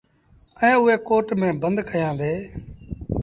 [0.61, 2.33] ائيٚݩ آئي ڪوٽ ميݩ بند ڪيآݩدي۔